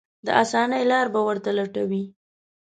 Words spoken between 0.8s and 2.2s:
لارې به ورته لټوي.